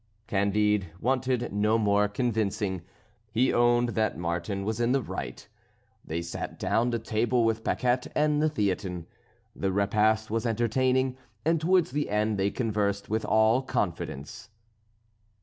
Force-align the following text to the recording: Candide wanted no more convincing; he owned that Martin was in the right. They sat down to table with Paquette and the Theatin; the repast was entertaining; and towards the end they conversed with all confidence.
Candide 0.25 0.87
wanted 0.99 1.53
no 1.53 1.77
more 1.77 2.07
convincing; 2.07 2.81
he 3.31 3.53
owned 3.53 3.89
that 3.89 4.17
Martin 4.17 4.65
was 4.65 4.79
in 4.79 4.93
the 4.93 5.01
right. 5.03 5.47
They 6.03 6.23
sat 6.23 6.57
down 6.57 6.89
to 6.89 6.97
table 6.97 7.45
with 7.45 7.63
Paquette 7.63 8.07
and 8.15 8.41
the 8.41 8.49
Theatin; 8.49 9.05
the 9.55 9.71
repast 9.71 10.31
was 10.31 10.47
entertaining; 10.47 11.17
and 11.45 11.61
towards 11.61 11.91
the 11.91 12.09
end 12.09 12.39
they 12.39 12.49
conversed 12.49 13.09
with 13.11 13.25
all 13.25 13.61
confidence. 13.61 14.49